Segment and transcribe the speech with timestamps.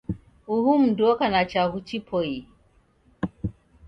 [0.55, 2.39] Uhu m'ndu oka na chaghu chipoie.